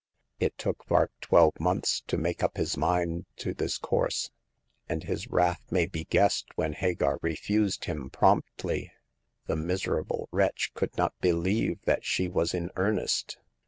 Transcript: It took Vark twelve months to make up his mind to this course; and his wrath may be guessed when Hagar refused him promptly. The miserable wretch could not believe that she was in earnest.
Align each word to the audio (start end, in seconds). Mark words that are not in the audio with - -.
It 0.39 0.57
took 0.57 0.83
Vark 0.87 1.11
twelve 1.21 1.59
months 1.59 2.01
to 2.07 2.17
make 2.17 2.41
up 2.41 2.57
his 2.57 2.75
mind 2.75 3.27
to 3.37 3.53
this 3.53 3.77
course; 3.77 4.31
and 4.89 5.03
his 5.03 5.27
wrath 5.27 5.61
may 5.69 5.85
be 5.85 6.05
guessed 6.05 6.47
when 6.55 6.73
Hagar 6.73 7.19
refused 7.21 7.85
him 7.85 8.09
promptly. 8.09 8.91
The 9.45 9.57
miserable 9.57 10.27
wretch 10.31 10.71
could 10.73 10.97
not 10.97 11.13
believe 11.21 11.83
that 11.83 12.03
she 12.03 12.27
was 12.27 12.55
in 12.55 12.71
earnest. 12.77 13.37